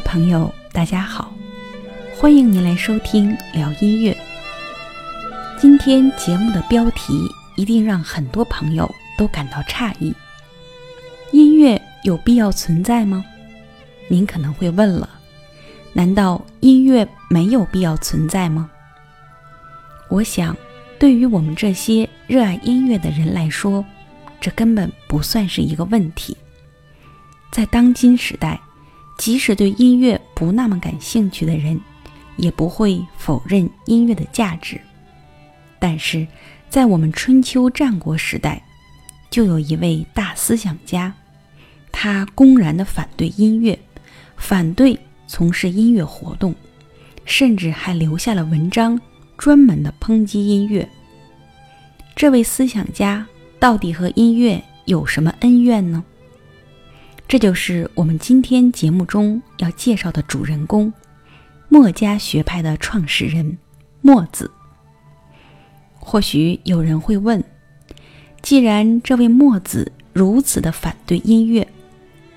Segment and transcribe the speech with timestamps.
[0.00, 1.32] 朋友，大家好，
[2.16, 4.16] 欢迎您来收听聊音乐。
[5.58, 7.12] 今天节目的标题
[7.56, 10.14] 一定让很多朋友都感到诧异：
[11.32, 13.24] 音乐有必要存在吗？
[14.08, 15.08] 您可能会问了，
[15.92, 18.70] 难道音乐没有必要存在吗？
[20.08, 20.56] 我想，
[20.98, 23.84] 对于我们这些热爱音乐的人来说，
[24.40, 26.36] 这根本不算是一个问题。
[27.50, 28.58] 在当今时代。
[29.20, 31.78] 即使对音乐不那么感兴趣的人，
[32.36, 34.80] 也不会否认音乐的价值。
[35.78, 36.26] 但是，
[36.70, 38.62] 在我们春秋战国时代，
[39.30, 41.12] 就有一位大思想家，
[41.92, 43.78] 他公然的反对音乐，
[44.38, 46.54] 反对从事音乐活动，
[47.26, 48.98] 甚至还留下了文章，
[49.36, 50.88] 专门的抨击音乐。
[52.16, 53.26] 这位思想家
[53.58, 56.02] 到底和音乐有什么恩怨呢？
[57.30, 60.92] 这就是我们今天节目中要介绍的主人公——
[61.70, 63.56] 墨家学派的创始人
[64.00, 64.50] 墨子。
[66.00, 67.40] 或许有人会问：
[68.42, 71.64] 既然这位墨子如此的反对音乐，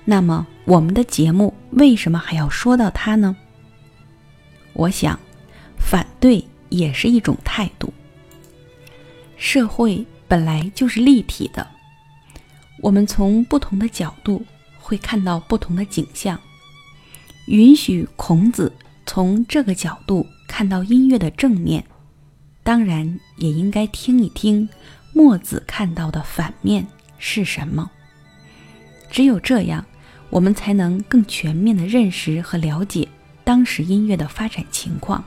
[0.04, 3.34] 那么我们的节目为什么还要说到他呢？
[4.74, 5.18] 我想，
[5.76, 7.92] 反对也是一种态度。
[9.36, 11.66] 社会本来就是立体的，
[12.80, 14.40] 我们从不同的角度。
[14.84, 16.38] 会看到不同的景象，
[17.46, 18.70] 允许孔子
[19.06, 21.82] 从这个角度看到音乐的正面，
[22.62, 24.68] 当然也应该听一听
[25.14, 26.86] 墨子看到的反面
[27.18, 27.90] 是什么。
[29.10, 29.82] 只有这样，
[30.28, 33.08] 我们才能更全面的认识和了解
[33.42, 35.24] 当时音乐的发展情况。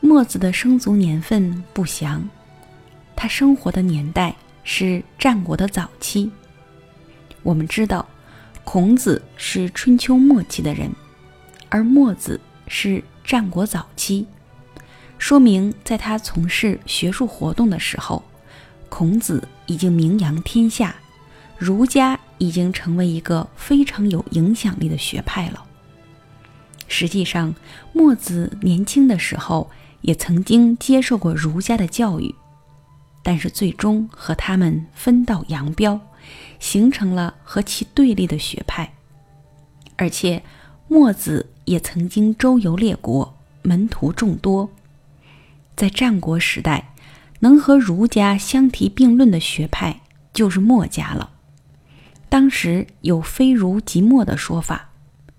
[0.00, 2.28] 墨子的生卒年份不详，
[3.16, 6.30] 他生活的年代是战国的早期。
[7.42, 8.06] 我们知道，
[8.64, 10.90] 孔子是春秋末期的人，
[11.68, 14.26] 而墨子是战国早期，
[15.18, 18.22] 说明在他从事学术活动的时候，
[18.88, 20.94] 孔子已经名扬天下，
[21.58, 25.64] 儒家已经成为一个非常有影响力的学派了。
[26.88, 27.54] 实际上，
[27.92, 29.70] 墨子年轻的时候
[30.02, 32.34] 也曾经接受过儒家的教育，
[33.22, 36.00] 但是最终和他们分道扬镳。
[36.58, 38.94] 形成了和其对立的学派，
[39.96, 40.42] 而且
[40.88, 44.70] 墨子也曾经周游列国，门徒众多。
[45.74, 46.94] 在战国时代，
[47.40, 50.00] 能和儒家相提并论的学派
[50.32, 51.30] 就是墨家了。
[52.28, 54.90] 当时有“非儒即墨”的说法，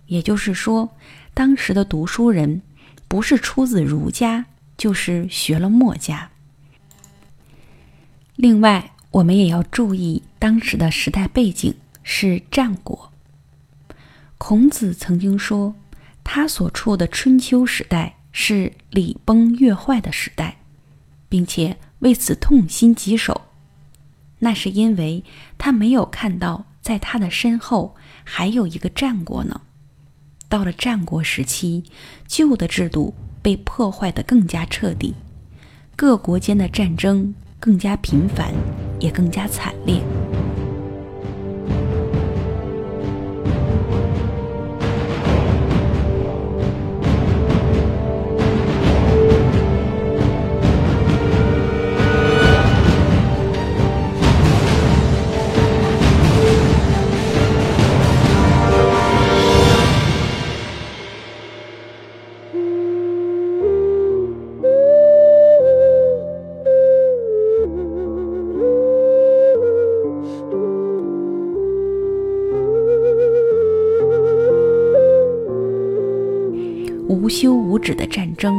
[0.08, 0.96] 也就是说，
[1.34, 2.62] 当时的读书人
[3.08, 4.46] 不是出自儒家，
[4.78, 6.30] 就是学了墨家。
[8.36, 13.12] 另外，我们也要注意，当时的时代背景是战国。
[14.40, 15.76] 孔子曾经说，
[16.24, 20.58] 他所处的春秋时代是礼崩乐坏的时代，
[21.30, 23.42] 并且为此痛心疾首。
[24.40, 25.24] 那是因为
[25.60, 29.62] 他没有看到，在他的身后还有一个战国呢。
[30.50, 31.84] 到了战国时期，
[32.28, 33.14] 旧的制度
[33.44, 35.14] 被破坏的更加彻底，
[35.96, 38.52] 各国间的战争更加频繁。
[39.04, 40.02] 也更加惨烈。
[77.34, 78.54] 休无止的战争，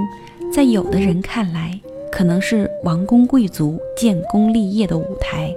[0.52, 1.80] 在有的人看来，
[2.10, 5.54] 可能是王公贵族建功立业的舞台。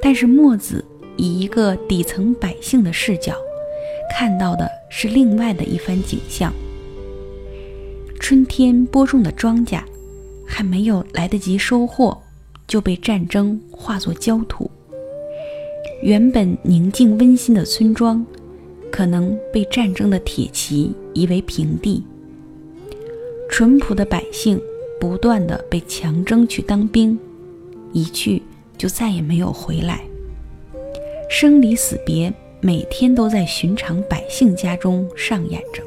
[0.00, 0.84] 但是墨子
[1.16, 3.34] 以一个底层百姓的视角，
[4.16, 6.52] 看到的是另外的一番景象。
[8.20, 9.80] 春天播种的庄稼，
[10.46, 12.16] 还没有来得及收获，
[12.68, 14.70] 就被战争化作焦土。
[16.00, 18.24] 原本宁静温馨的村庄。
[18.98, 22.02] 可能被战争的铁骑夷为平地，
[23.48, 24.60] 淳朴的百姓
[24.98, 27.16] 不断的被强征去当兵，
[27.92, 28.42] 一去
[28.76, 30.00] 就再也没有回来。
[31.30, 35.80] 生离死别每天都在寻常百姓家中上演着。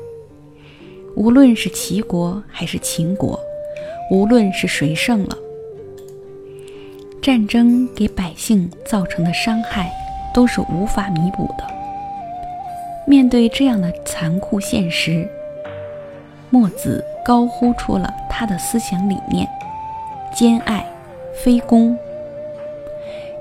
[1.13, 3.37] 无论是齐国还是秦国，
[4.09, 5.37] 无论是谁胜了，
[7.21, 9.91] 战争给百姓造成的伤害
[10.33, 11.81] 都是无法弥补的。
[13.06, 15.27] 面对这样的残酷现实，
[16.50, 19.48] 墨子高呼出了他的思想理念：
[20.33, 20.86] 兼爱，
[21.44, 21.98] 非攻。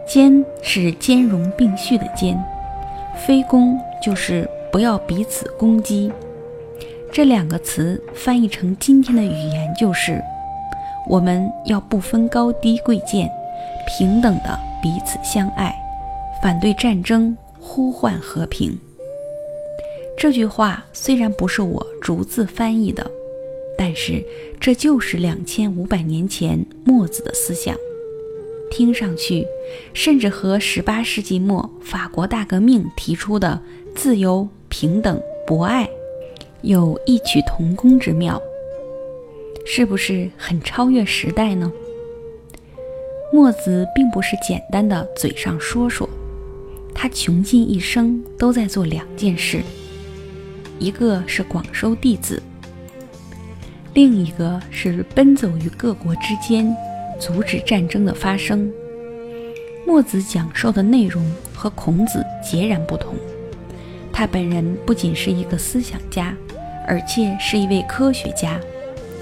[0.07, 2.43] 兼是兼容并蓄的兼，
[3.15, 6.11] 非攻就是不要彼此攻击。
[7.13, 10.21] 这两个词翻译成今天的语言就是：
[11.07, 13.31] 我们要不分高低贵贱，
[13.87, 15.73] 平等的彼此相爱，
[16.43, 18.77] 反对战争，呼唤和平。
[20.21, 23.11] 这句话虽然不是我逐字翻译的，
[23.79, 24.23] 但是
[24.61, 27.75] 这就是两千五百年前墨子的思想。
[28.71, 29.47] 听上去，
[29.95, 33.63] 甚至和十八世纪末法国大革命提出的
[33.95, 35.89] 自由、平等、博爱
[36.61, 38.39] 有异曲同工之妙，
[39.65, 41.73] 是不是很超越时代呢？
[43.33, 46.07] 墨子并不是简单的嘴上说说，
[46.95, 49.63] 他穷尽一生都在做两件事，
[50.81, 52.43] 一个是广收弟子，
[53.95, 56.75] 另一个是奔走于各国之间。
[57.21, 58.73] 阻止战争的发生。
[59.87, 61.23] 墨子讲授的内容
[61.55, 63.15] 和孔子截然不同。
[64.11, 66.35] 他本人不仅是一个思想家，
[66.89, 68.59] 而且是一位科学家，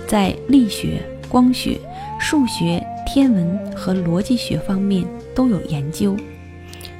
[0.06, 1.76] 在力学、光学、
[2.20, 6.16] 数学、天文和逻辑学方面都有研究。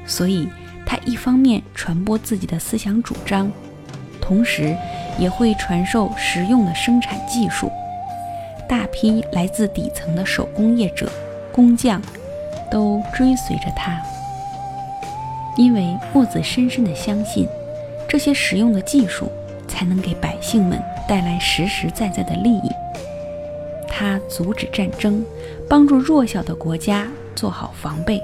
[0.05, 0.49] 所以，
[0.85, 3.53] 他一方面传播自己的思想主张，
[4.29, 4.77] 同时
[5.19, 7.73] 也会传授实用的生产技术。
[8.69, 11.11] 大批来自底层的手工业者、
[11.51, 12.03] 工匠
[12.71, 13.99] 都追随着他，
[15.57, 17.49] 因为墨子深深地相信，
[18.07, 19.33] 这些实用的技术
[19.67, 20.79] 才能给百姓们
[21.09, 22.71] 带来实实在在的利益。
[23.89, 25.25] 他阻止战争，
[25.71, 28.23] 帮助弱小的国家做好防备。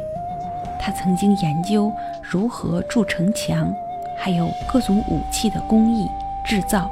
[0.79, 1.91] 他曾经研究
[2.23, 3.75] 如何筑城墙，
[4.17, 6.07] 还有各种武器的工艺
[6.45, 6.91] 制造，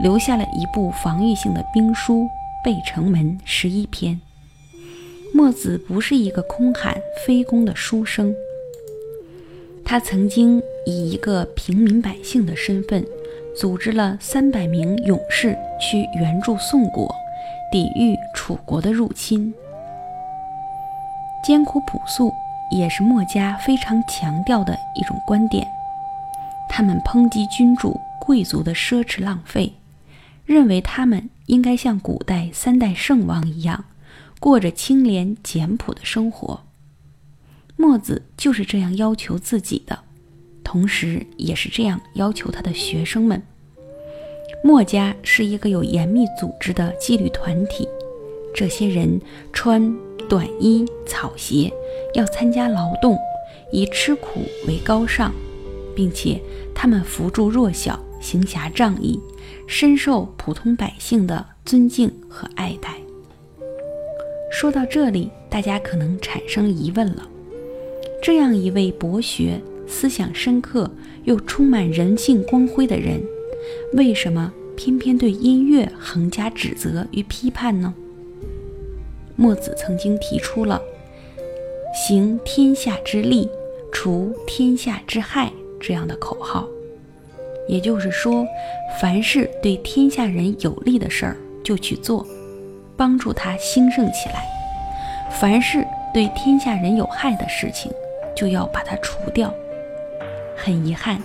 [0.00, 2.28] 留下了一部防御性的兵书。
[2.66, 4.14] 《背城门十一篇》，
[5.36, 6.96] 墨子不是一个空喊
[7.26, 8.34] 非攻的书生，
[9.84, 13.04] 他曾经以一个平民百姓的身份，
[13.54, 17.14] 组织了三百名勇士去援助宋国，
[17.70, 19.52] 抵御楚国的入侵。
[21.44, 22.32] 艰苦朴素
[22.70, 25.66] 也是墨家非常强调的一种观点，
[26.76, 29.74] 他们抨击君主贵族的奢侈浪费。
[30.44, 33.84] 认为他们应该像古代三代圣王一样，
[34.40, 36.64] 过着清廉简朴的生活。
[37.76, 40.00] 墨子就是这样要求自己的，
[40.64, 43.40] 同时也是这样要求他的学生们。
[44.64, 47.88] 墨家是一个有严密组织的纪律团体，
[48.52, 49.20] 这些人
[49.52, 49.96] 穿
[50.28, 51.72] 短衣草鞋，
[52.14, 53.16] 要参加劳动，
[53.70, 55.32] 以吃苦为高尚，
[55.94, 56.40] 并且
[56.74, 59.20] 他们扶助弱小，行侠仗义。
[59.66, 62.94] 深受普通百姓的尊敬和爱戴。
[64.52, 67.26] 说到这里，大家可能产生疑问了：
[68.22, 70.90] 这样一位博学、思想深刻
[71.24, 73.22] 又充满人性光辉的人，
[73.94, 77.94] 为什么偏偏对音乐横加指责与批判呢？
[79.36, 80.80] 墨子曾经提出了
[82.06, 83.48] “行天下之利，
[83.90, 85.50] 除天下之害”
[85.84, 86.66] 这样的口号。
[87.66, 88.46] 也就是说，
[89.00, 92.26] 凡是对天下人有利的事儿就去做，
[92.96, 94.36] 帮助他兴盛起来；
[95.30, 97.90] 凡是对天下人有害的事情，
[98.36, 99.52] 就要把它除掉。
[100.54, 101.18] 很遗憾，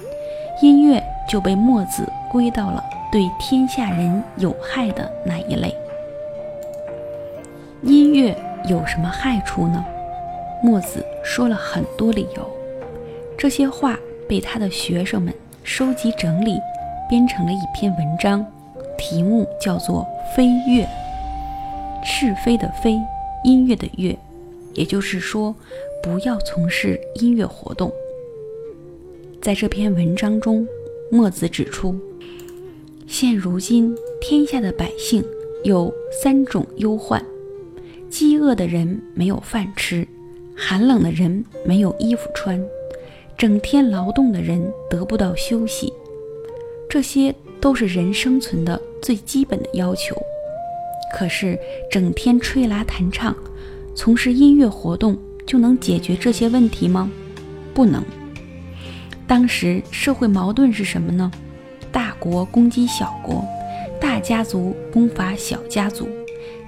[0.62, 5.75] 音乐就被墨子归到了对天下人有害的那一类。
[7.84, 8.34] 音乐
[8.66, 9.86] 有什么害处呢？
[10.63, 12.50] 墨子说了很多理由，
[13.38, 13.99] 这些话
[14.30, 15.34] 被他的学生们。
[15.62, 16.58] 收集整理，
[17.10, 18.44] 编成了一篇文章，
[18.98, 20.84] 题目叫做《飞跃》，
[22.04, 22.98] 是非的非，
[23.44, 24.18] 音乐的乐，
[24.74, 25.54] 也就是说，
[26.02, 27.92] 不要从事音乐活动。
[29.42, 30.68] 在这篇文章中，
[31.12, 31.96] 墨子指出，
[33.06, 35.24] 现如今天下的百姓
[35.64, 35.94] 有
[36.24, 37.24] 三种忧患：
[38.10, 40.08] 饥饿的人没有饭吃，
[40.56, 42.60] 寒冷的人没有衣服穿。
[43.39, 45.93] 整天劳动的人得不到休息，
[46.89, 50.13] 这些都是人生存的最基本的要求。
[51.15, 51.58] 可是，
[51.89, 53.34] 整天吹拉弹唱，
[53.96, 55.17] 从事音乐活动
[55.48, 57.10] 就能解决这些问题吗？
[57.74, 58.03] 不能。
[59.25, 61.31] 当时社会矛盾是什么呢？
[61.93, 63.46] 大国攻击小国，
[64.01, 66.10] 大家族攻伐小家族，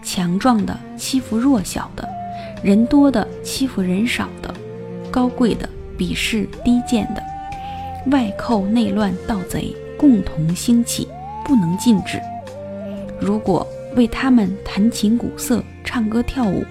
[0.01, 2.07] 强壮的欺负弱小的，
[2.63, 4.53] 人多的欺负人少的，
[5.11, 5.67] 高贵的。
[6.01, 7.21] 鄙视低贱的，
[8.09, 11.07] 外寇内乱，盗贼共同兴起，
[11.45, 12.19] 不能禁止。
[13.19, 16.65] 如果为他们弹琴鼓瑟、唱歌跳舞，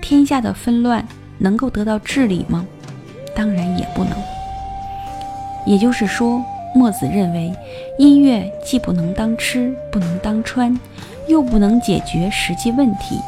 [0.00, 1.04] 天下的纷乱
[1.36, 2.64] 能够得到治理吗？
[3.34, 4.12] 当然也不能。
[5.66, 6.40] 也就是说，
[6.72, 7.52] 墨子认为，
[7.98, 10.78] 音乐既不能当吃，不能当穿，
[11.26, 13.18] 又不能解决实际问题，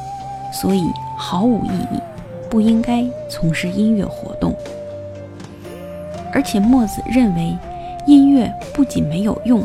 [0.53, 0.85] 所以
[1.19, 2.01] 毫无意义，
[2.49, 4.55] 不应该从事音乐活动。
[6.33, 7.57] 而且，墨子认为，
[8.07, 9.62] 音乐不仅没有用，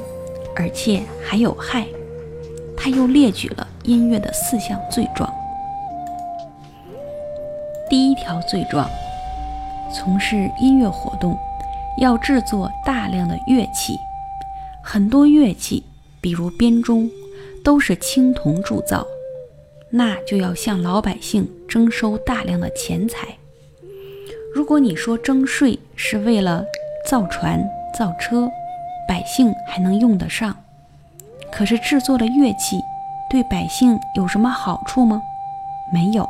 [0.56, 1.86] 而且还有害。
[2.76, 5.32] 他又列举了音乐的四项罪状。
[7.90, 8.88] 第一条罪状：
[9.94, 11.38] 从事音乐活动。
[12.00, 13.98] 要制作大量的乐器，
[14.84, 15.84] 很多乐器，
[16.22, 17.10] 比如编钟，
[17.64, 19.04] 都是青铜铸造，
[19.90, 23.30] 那就要向老百姓征收大量的钱财。
[24.54, 26.64] 如果你说征税是为了
[27.10, 27.64] 造船
[27.98, 28.50] 造车，
[29.08, 30.56] 百姓还能用得上，
[31.52, 32.80] 可是制作了乐器，
[33.30, 35.22] 对百姓有什么好处吗？
[35.94, 36.28] 没有。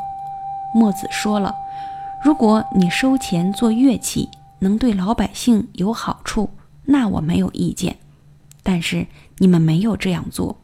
[0.73, 1.55] 墨子说了，
[2.23, 4.29] 如果你收钱做乐器。
[4.59, 6.49] 能对老百姓有好处，
[6.85, 7.97] 那我没有意见。
[8.63, 9.05] 但是
[9.37, 10.57] 你们没有这样做，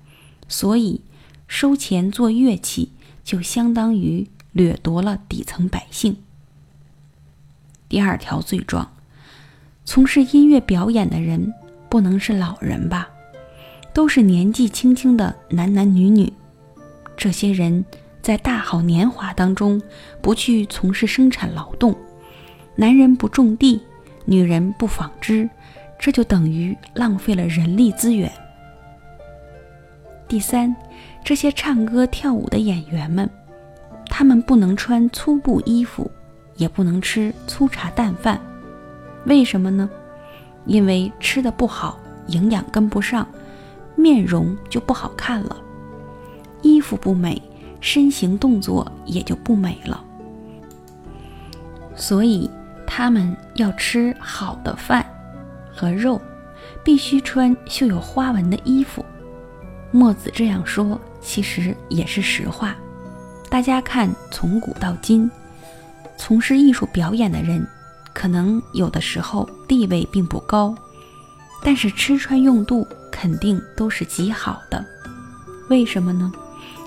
[0.48, 1.02] 所以
[1.48, 2.92] 收钱做乐器
[3.24, 6.18] 就相当于掠夺了底层百姓。
[7.90, 8.92] 第二条罪状：
[9.86, 11.54] 从事音乐表演的人
[11.90, 13.10] 不能是老人吧？
[13.94, 16.32] 都是年纪轻轻的男男女女。
[17.16, 17.86] 这些人
[18.22, 19.80] 在大好年华当中
[20.22, 21.96] 不去从事生产劳动。
[22.76, 23.80] 男人不种地，
[24.26, 25.48] 女人不纺织，
[26.00, 28.32] 这就等于浪费了人力资源。
[30.28, 30.76] 第三，
[31.24, 33.30] 这些唱歌跳舞的演员们，
[34.08, 36.10] 他们不能穿粗布衣服，
[36.64, 38.40] 也不能吃粗茶淡饭。
[39.26, 39.90] 为什么呢？
[40.66, 43.28] 因为吃的不好，营养跟不上，
[43.96, 45.58] 面容就不好看了；
[46.62, 47.42] 衣服不美，
[47.82, 50.02] 身形动作也就不美了。
[51.96, 52.50] 所以。
[52.86, 55.04] 他们要吃好的饭
[55.74, 56.22] 和肉，
[56.84, 59.04] 必须穿绣有花纹的衣服。
[59.90, 62.76] 墨子这样说，其实也是实话。
[63.50, 65.32] 大家看，从古到今，
[66.26, 67.68] 从事艺术表演的人，
[68.14, 70.74] 可能有的时候地位并不高，
[71.62, 74.86] 但是吃穿用度肯定都是极好的。
[75.70, 76.32] 为什么呢？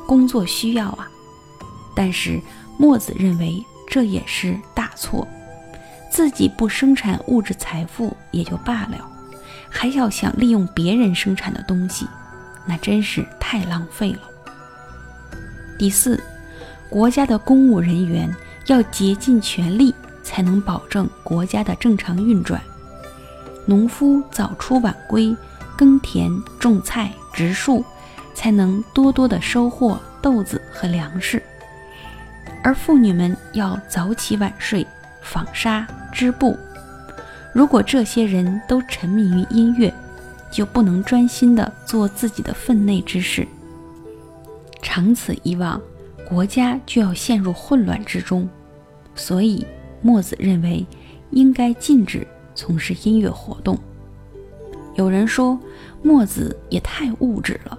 [0.07, 1.07] 工作需要啊。
[1.95, 2.41] 但是
[2.79, 5.29] 墨子认为这也是大错。
[6.11, 9.07] 自己不生产物质财富也就罢了，
[9.69, 12.07] 还要想利用别人生产的东西，
[12.65, 14.21] 那真是太浪费了。
[15.79, 16.19] 第四，
[16.89, 18.35] 国家的公务人员
[18.67, 22.61] 要竭尽全力，才能保证国家的正常运转。
[23.65, 25.37] 农夫早出晚归，
[25.77, 27.85] 耕田、种菜、植树，
[28.35, 31.43] 才能多多的收获豆子和粮食。
[32.63, 34.87] 而妇女们要早起晚睡。
[35.23, 36.57] 纺纱织布，
[37.53, 39.93] 如果这些人都沉迷于音乐，
[40.53, 43.45] 就不能专心的做自己的分内之事。
[44.81, 45.83] 长此以往，
[46.29, 48.49] 国家就要陷入混乱之中。
[49.17, 49.67] 所以，
[50.01, 50.87] 墨子认为
[51.31, 53.77] 应该禁止从事音乐活动。
[54.95, 55.59] 有人说，
[56.03, 57.77] 墨子也太物质了，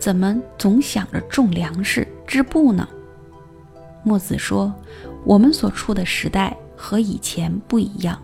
[0.00, 2.88] 怎么总想着种粮食、织布呢？
[4.02, 4.74] 墨子说，
[5.24, 6.56] 我们所处的时代。
[6.80, 8.16] 和以前不一样，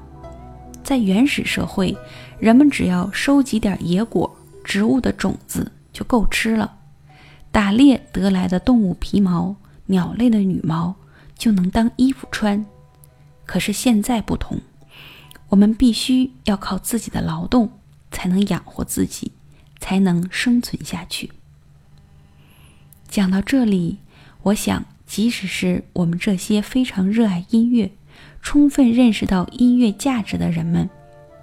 [0.85, 1.93] 在原始社会，
[2.39, 6.73] 人们只要收集点野果、植物的种子就够吃了，
[7.51, 9.57] 打猎得来的动物皮毛、
[9.87, 10.95] 鸟类的羽毛
[11.37, 12.65] 就能当衣服穿。
[13.45, 14.59] 可是现在不同，
[15.49, 17.71] 我们必须要靠自己的劳动
[18.11, 19.33] 才能养活自己，
[19.81, 21.31] 才能生存下去。
[23.09, 23.99] 讲到这里，
[24.43, 27.93] 我想，即使是我们这些非常热爱音乐，
[28.41, 30.89] 充分认识到音乐价值的人们，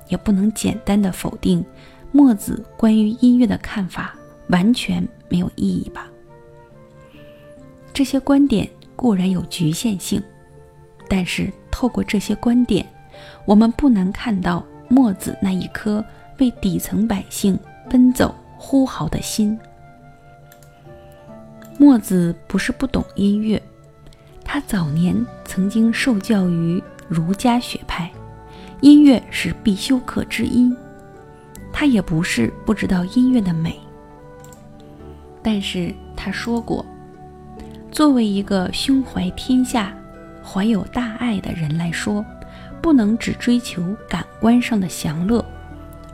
[0.09, 1.63] 也不能简单的否定
[2.11, 4.13] 墨子关于音乐的看法
[4.47, 6.07] 完全没有意义吧？
[7.93, 8.69] 这些观点
[9.01, 10.21] 固然有局限性，
[11.09, 12.85] 但是透过这些观点，
[13.45, 16.05] 我们不难看到墨子那一颗
[16.37, 17.57] 为底层百姓
[17.89, 19.57] 奔走呼号的心。
[21.79, 23.59] 墨子不是不懂音乐。
[24.45, 25.15] 他早年
[25.45, 28.11] 曾经受教于儒家学派，
[28.81, 30.71] 音乐是必修课之一。
[31.73, 33.79] 他也不是不知道音乐的美，
[35.41, 36.85] 但是他说过，
[37.91, 39.93] 作为一个胸怀天下、
[40.41, 42.25] 怀有大爱的人来说，
[42.81, 45.43] 不能只追求感官上的享乐，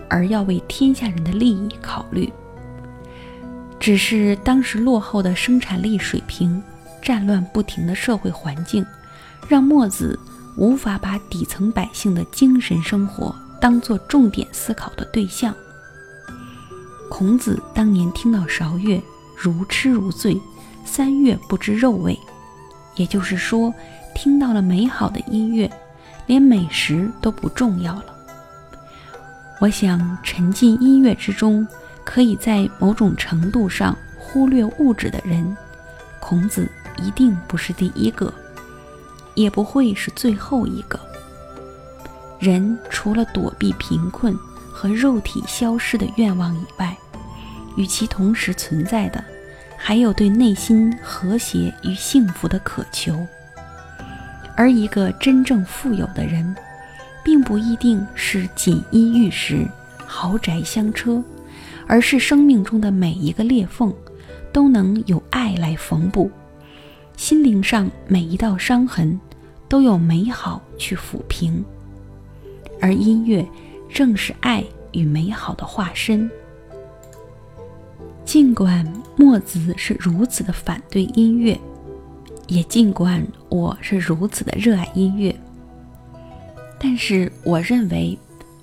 [0.10, 2.32] 而要为天下人的利益考虑。
[3.80, 6.62] 只是当时落后的生产力水平、
[7.00, 8.84] 战乱不停的社会环境，
[9.48, 10.20] 让墨子
[10.58, 15.54] 无法把底层百姓的精神生活当作重点思考的对象。
[17.08, 19.00] 孔子当年听到韶乐，
[19.38, 20.36] 如痴如醉，
[20.88, 22.18] 三月不知肉味，
[22.96, 23.72] 也就是说，
[24.16, 25.70] 听到了美好的音乐，
[26.26, 28.06] 连美食都不重要了。
[29.62, 31.68] 我想，沉浸音乐之中。
[32.10, 35.58] 可以在某种程度上忽略物质的人，
[36.22, 36.66] 孔子
[37.04, 38.34] 一定不是第一个，
[39.36, 40.98] 也不会是最后一个。
[42.40, 44.34] 人除了躲避贫困
[44.72, 46.96] 和肉体消失的愿望以外，
[47.76, 49.22] 与其同时存在的，
[49.78, 53.26] 还有对内心和谐与幸福的渴求。
[54.56, 56.56] 而一个真正富有的人，
[57.24, 59.66] 并不一定是锦衣玉食、
[60.06, 61.24] 豪宅香车。
[61.90, 63.94] 而是生命中的每一个裂缝，
[64.52, 66.30] 都能有爱来缝补；
[67.16, 69.18] 心灵上每一道伤痕，
[69.70, 71.64] 都有美好去抚平。
[72.82, 73.48] 而音乐
[73.90, 76.30] 正是爱与美好的化身。
[78.28, 81.58] 尽管墨子是如此的反对音乐，
[82.48, 85.34] 也尽管我是如此的热爱音乐，
[86.78, 88.20] 但是我认为。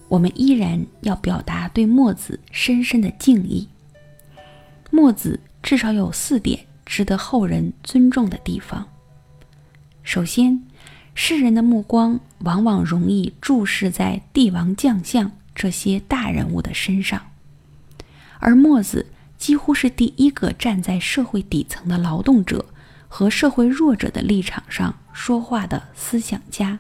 [0.07, 3.67] 我们依然要表达对墨子深深的敬意。
[4.91, 8.87] 墨子至少有四点值得后人尊重的地方。
[10.05, 10.63] 首先，
[11.15, 17.21] 世人的目光往往容易注视在帝王将相这些大人物的身上，
[18.39, 19.05] 而墨子
[19.45, 22.65] 几乎是第一个站在社会底层的劳动者
[23.09, 26.79] 和社会弱者的立场上说话的思想家。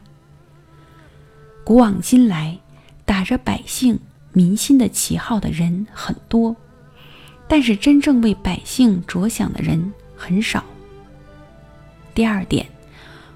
[1.62, 2.59] 古往今来。
[3.05, 4.00] 打着百姓
[4.33, 6.57] 民心的旗号的人很多，
[7.46, 10.64] 但是真正为百姓着想的人很少。
[12.14, 12.66] 第二点，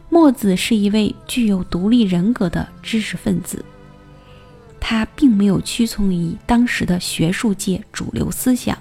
[0.09, 3.63] 墨子是一位具有独立人格的知识分子，
[4.81, 8.79] 他并没有屈从于当时的学术界主流思想，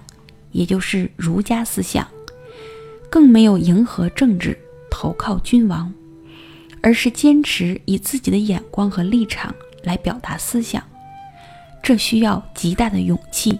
[0.51, 2.07] 也就是儒家思想，
[3.09, 4.57] 更没有迎合政治、
[4.89, 5.93] 投靠君王，
[6.81, 9.53] 而是坚持以自己的眼光和立场。
[9.83, 10.83] 来表达思想，
[11.81, 13.57] 这需要极大的勇气，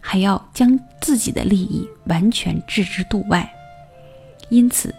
[0.00, 3.48] 还要将自己的利益完全置之度外。
[4.48, 4.92] 因此，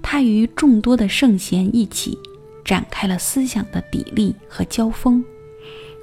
[0.00, 2.16] 他与众多的圣贤一起
[2.64, 5.24] 展开了思想的砥砺和交锋，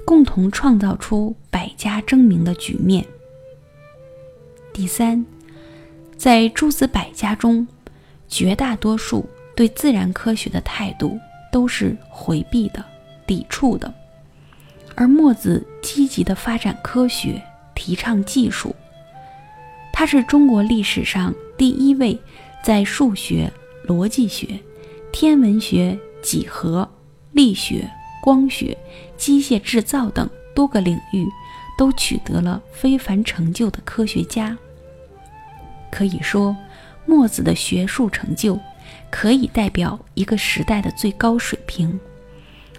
[0.04, 3.06] 共同创造出百家争鸣的局面。
[4.72, 5.24] 第三，
[6.16, 7.66] 在诸子百家中，
[8.26, 11.18] 绝大多数对自然科学的态度
[11.52, 12.82] 都是回避的、
[13.26, 13.92] 抵触的。
[14.94, 17.42] 而墨子积极地发展科学，
[17.74, 18.74] 提倡技术。
[19.92, 22.18] 他是中国历史上第一位
[22.64, 23.52] 在数学、
[23.86, 24.58] 逻辑学、
[25.12, 26.88] 天文学、几何、
[27.32, 27.86] 力学、
[28.22, 28.76] 光学、
[29.18, 31.26] 机械制造等多个领域
[31.76, 34.56] 都取得了非凡成就的科学家。
[35.90, 36.56] 可以说，
[37.06, 38.58] 墨子的学术成就
[39.10, 41.98] 可以代表一个时代的最高水平。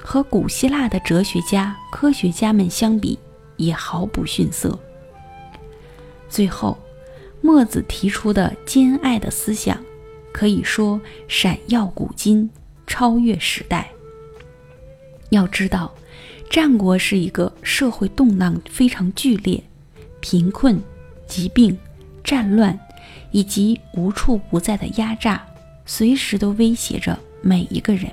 [0.06, 3.18] 和古希腊的哲学家、科学家们相比，
[3.56, 4.78] 也毫不逊色。
[6.28, 6.78] 最后，
[7.40, 9.82] 墨子提出的兼爱的思想，
[10.34, 12.50] 可以说闪耀古今，
[12.86, 13.90] 超越时代。
[15.30, 15.94] 要知道，
[16.54, 19.60] 战国是一个社会动荡非常剧烈，
[20.20, 20.80] 贫困、
[21.28, 21.76] 疾病、
[22.24, 22.80] 战乱
[23.32, 25.44] 以及无处不在的压榨，
[25.84, 28.06] 随时都威胁着每一个人。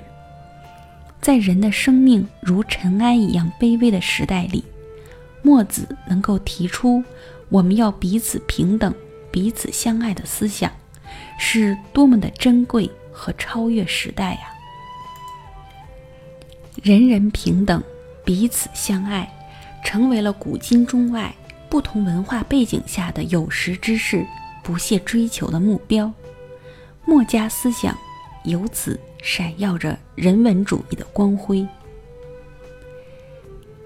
[1.21, 4.63] 在人的生命如尘埃一样卑微的时代里，
[5.43, 7.03] 墨子能够提出
[7.47, 8.91] 我们要彼此平等、
[9.29, 10.71] 彼此相爱的思想，
[11.37, 14.39] 是多么的珍贵和超越时代呀！
[16.81, 17.83] 人人平等、
[18.23, 19.31] 彼此相爱，
[19.83, 21.33] 成为了古今中外
[21.69, 24.25] 不同文化背景下的有识之士
[24.63, 26.11] 不懈追求的目标。
[27.05, 27.97] 墨家思想
[28.43, 28.99] 由此。
[29.23, 31.63] 闪耀着人文主义的光辉。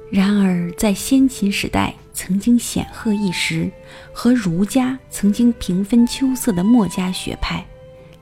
[0.09, 3.69] 然而，在先秦时代曾经显赫一时，
[4.13, 7.65] 和儒家曾经平分秋色的墨家学派，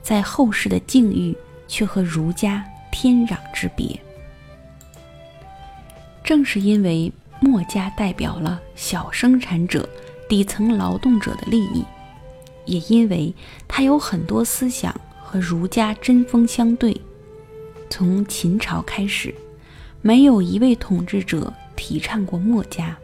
[0.01, 3.99] 在后世的境遇却和儒家天壤之别。
[6.23, 9.87] 正是因为墨家代表了小生产者、
[10.29, 11.83] 底层劳动者的利益，
[12.65, 13.33] 也因为
[13.67, 14.93] 他有很多思想。
[15.25, 16.95] 和儒家针锋相对，
[17.89, 19.33] 从秦朝开始，
[19.99, 22.95] 没有一位统治者提倡过墨家。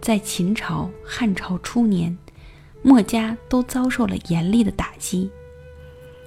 [0.00, 2.16] 在秦朝、汉朝初年，
[2.80, 5.30] 墨家都遭受了严厉的打击。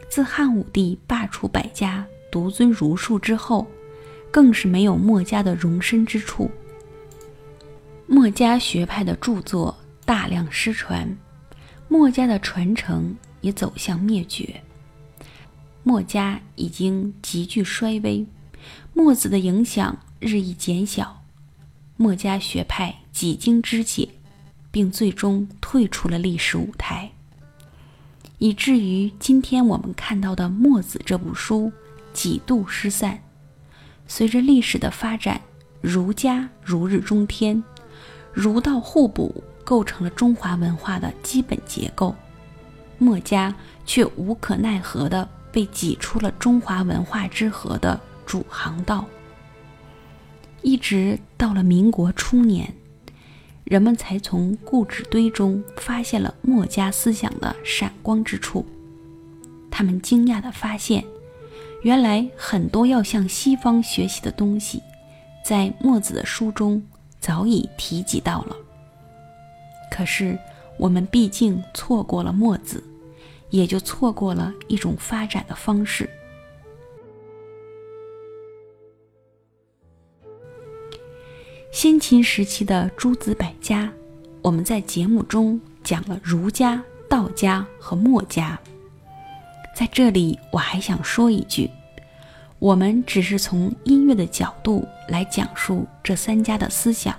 [0.07, 3.65] 自汉武帝罢黜百家，独尊儒术之后，
[4.35, 6.51] 更是没有墨家的容身之处。
[8.05, 11.07] 墨家学派的著作大量失传，
[11.87, 14.61] 墨家的传承也走向灭绝。
[15.83, 18.25] 墨家已经急剧衰微，
[18.93, 21.23] 墨子的影响日益减小，
[21.95, 24.09] 墨家学派几经肢解，
[24.69, 27.09] 并最终退出了历史舞台。
[28.39, 31.71] 以至于今天我们看到的《墨子》这部书
[32.11, 33.17] 几度失散。
[34.07, 35.41] 随着历史的发展，
[35.81, 37.63] 儒家如日中天，
[38.31, 42.15] 儒道互补构成了中华文化的基本结构。
[42.97, 43.53] 墨家
[43.85, 49.05] 却无可奈何地被挤出了中华文化之河的主航道。
[50.61, 52.73] 一直到了民国初年。
[53.65, 58.63] 人们才从故纸堆中发现了墨家思想的闪光之处。
[59.71, 61.03] 他们惊讶地发现，
[61.85, 64.81] 原来很多要向西方学习的东西，
[65.43, 66.83] 在墨子的书中
[67.19, 68.55] 早已提及到了。
[69.91, 70.35] 可是，
[70.79, 72.83] 我们毕竟错过了墨子，
[73.51, 76.09] 也就错过了一种发展的方式。
[81.71, 83.93] 先秦时期的诸子百家，
[84.41, 88.59] 我们在节目中讲了儒家、道家和墨家。
[89.75, 91.69] 在这里，我还想说一句：
[92.59, 97.13] 我们只是从音乐的角度来讲述这三家的思想，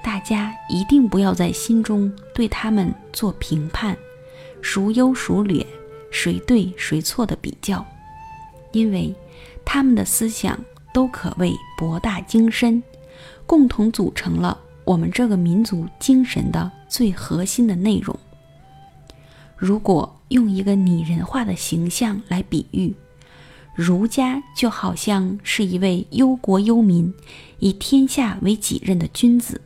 [0.00, 3.96] 大家一定不要在心中对他们做评判，
[4.62, 5.66] 孰优孰劣、
[6.12, 7.84] 谁对谁错的比较，
[8.70, 9.12] 因为
[9.64, 10.56] 他们的思想
[10.94, 12.80] 都可谓博大精深。
[13.44, 18.16] 共同组成了我们这个民族精神的最核心的内容。
[19.56, 22.94] 如果用一个拟人化的形象来比喻，
[23.74, 27.12] 儒家就好像是一位忧国忧民、
[27.58, 29.60] 以天下为己任的君子，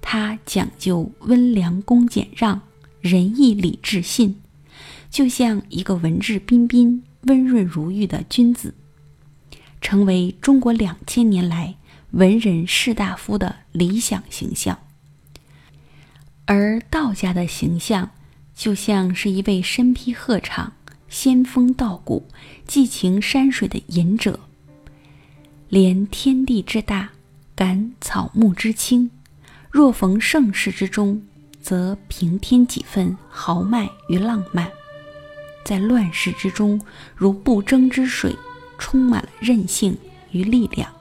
[0.00, 2.60] 他讲究温良恭俭让、
[3.00, 4.36] 仁义礼智信，
[5.10, 8.74] 就像一个文质彬彬、温润如玉的君子，
[9.80, 11.74] 成为中国两千年来。
[12.12, 14.78] 文人士大夫的理想形象，
[16.46, 18.10] 而道家的形象
[18.58, 20.72] 就像是一位身披鹤氅、
[21.08, 22.26] 仙风道骨、
[22.66, 24.40] 寄情山水的隐者，
[25.70, 27.10] 怜天地之大，
[27.54, 29.12] 感草木之青。
[29.70, 31.22] 若逢盛世之中，
[31.62, 34.66] 则平添几分豪迈与浪漫；
[35.64, 36.80] 在乱世之中，
[37.14, 38.34] 如不争之水，
[38.76, 39.96] 充满了韧性
[40.32, 40.92] 与力量。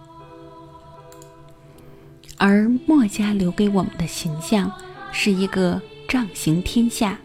[2.37, 4.71] 而墨家留给我们的形象，
[5.11, 7.17] 是一个仗行天下、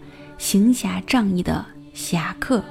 [0.42, 2.64] 行侠仗义的侠客。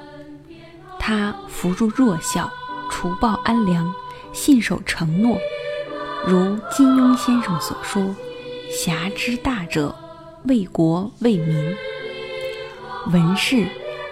[0.98, 2.52] 他扶助弱小，
[2.90, 3.90] 除暴安良，
[4.34, 5.38] 信守承诺。
[6.26, 8.14] 如金庸先生所说
[8.70, 9.96] ：“侠之大者，
[10.44, 11.74] 为国为民。”
[13.10, 13.66] 文士、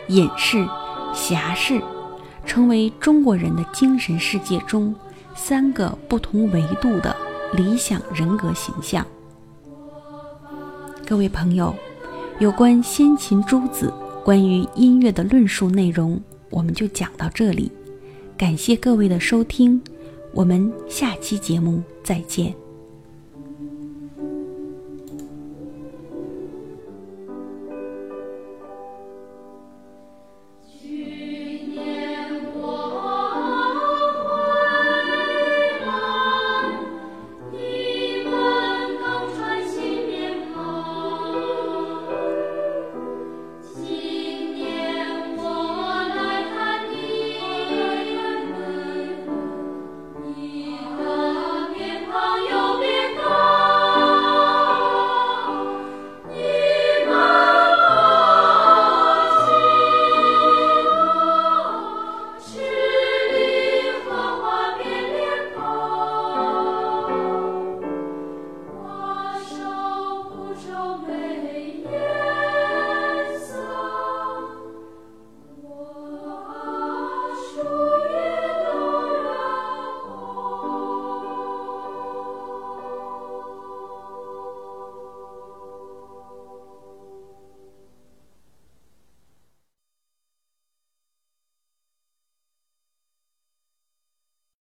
[0.09, 0.66] 隐士、
[1.12, 1.83] 侠士，
[2.46, 4.94] 成为中国人的精神世界中
[5.35, 7.14] 三个不同维度的。
[7.53, 9.05] 理想人格形象。
[11.05, 11.75] 各位朋友，
[12.40, 13.92] 有关先秦诸子
[14.24, 17.70] 关于音乐的论述内容，我们就讲到这里。
[18.35, 19.79] 感谢各位的收听，
[20.33, 22.60] 我们下期节目再见。